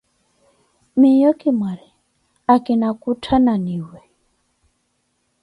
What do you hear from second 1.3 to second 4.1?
ki mwaari, akina kutthananiwe.